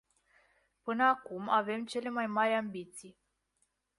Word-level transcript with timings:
Până 0.83 1.03
acum 1.03 1.49
avem 1.49 1.85
cele 1.85 2.09
mai 2.09 2.27
mari 2.27 2.53
ambiții. 2.53 3.17